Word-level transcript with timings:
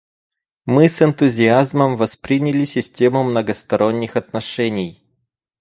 Мы 0.65 0.89
с 0.89 0.99
энтузиазмом 1.03 1.95
восприняли 1.95 2.65
систему 2.65 3.23
многосторонних 3.23 4.15
отношений. 4.15 5.03